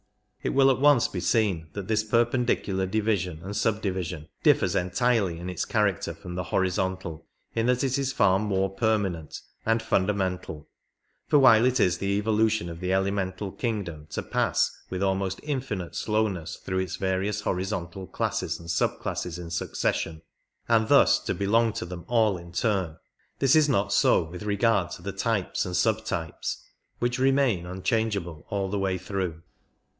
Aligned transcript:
It 0.41 0.55
will 0.55 0.71
at 0.71 0.79
once 0.79 1.07
be 1.07 1.19
seen 1.19 1.67
that 1.73 1.87
this 1.87 2.03
perpendicular 2.03 2.87
division 2.87 3.43
and 3.43 3.55
subdivision 3.55 4.27
differs 4.41 4.73
entirely 4.75 5.37
in 5.37 5.47
its 5.47 5.63
character 5.65 6.15
from 6.15 6.33
the 6.33 6.45
horizontal, 6.45 7.27
in 7.53 7.67
that 7.67 7.83
it 7.83 7.99
is 7.99 8.11
far 8.11 8.39
more 8.39 8.67
permanent 8.71 9.39
and 9.67 9.83
fundamental; 9.83 10.67
for 11.27 11.37
while 11.37 11.63
it 11.63 11.79
is 11.79 11.99
the 11.99 12.07
evolution 12.17 12.67
of 12.67 12.79
the 12.79 12.91
elemental 12.91 13.51
kingdom 13.51 14.07
to 14.09 14.23
pass 14.23 14.71
with 14.89 15.03
almost 15.03 15.39
infinite 15.43 15.95
slowness 15.95 16.55
through 16.55 16.79
its 16.79 16.95
various 16.95 17.41
horizontal 17.41 18.07
classes 18.07 18.59
and 18.59 18.69
subclasses 18.71 19.37
in 19.37 19.51
succession, 19.51 20.23
and 20.67 20.87
thus 20.87 21.19
to 21.19 21.35
belong 21.35 21.71
to 21.73 21.85
them 21.85 22.03
all 22.07 22.39
in 22.39 22.51
turn, 22.51 22.97
this 23.37 23.55
is 23.55 23.69
not 23.69 23.93
so 23.93 24.23
with 24.23 24.41
regard 24.41 24.89
to 24.89 25.03
the 25.03 25.11
types 25.11 25.63
and 25.63 25.77
sub 25.77 26.03
types, 26.03 26.63
which 26.97 27.19
remain 27.19 27.67
unchangeable 27.67 28.47
all 28.49 28.67
the 28.67 28.79
way 28.79 28.97
through. 28.97 29.43